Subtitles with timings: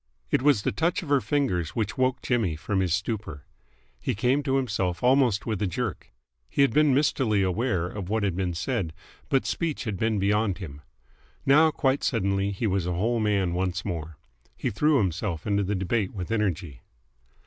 [0.31, 3.45] It was the touch of her fingers which woke Jimmy from his stupor.
[3.99, 6.11] He came to himself almost with a jerk.
[6.49, 8.93] He had been mistily aware of what had been said,
[9.29, 10.81] but speech had been beyond him.
[11.45, 14.17] Now, quite suddenly, he was a whole man once more.
[14.57, 16.81] He threw himself into the debate with energy.